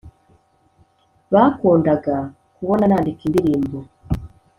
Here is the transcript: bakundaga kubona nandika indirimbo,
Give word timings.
bakundaga 1.33 2.15
kubona 2.55 2.83
nandika 2.89 3.21
indirimbo, 3.27 3.77